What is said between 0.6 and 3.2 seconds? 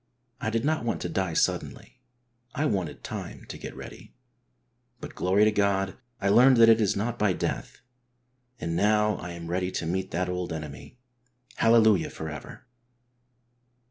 not want to die suddenly; I wanted